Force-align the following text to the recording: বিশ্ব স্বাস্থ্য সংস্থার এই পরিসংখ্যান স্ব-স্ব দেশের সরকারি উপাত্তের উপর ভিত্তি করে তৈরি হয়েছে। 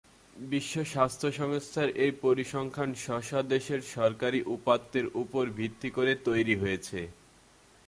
বিশ্ব 0.49 0.75
স্বাস্থ্য 0.83 1.27
সংস্থার 1.31 1.87
এই 1.95 2.11
পরিসংখ্যান 2.21 2.89
স্ব-স্ব 2.95 3.41
দেশের 3.49 3.81
সরকারি 3.95 4.39
উপাত্তের 4.47 5.05
উপর 5.13 5.43
ভিত্তি 5.49 5.89
করে 5.89 6.13
তৈরি 6.27 6.55
হয়েছে। 6.55 6.99